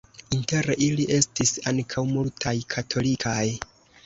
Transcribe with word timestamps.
Inter 0.35 0.69
ili 0.85 1.05
estis 1.17 1.51
ankaŭ 1.73 2.05
multaj 2.15 2.55
katolikaj. 2.77 3.45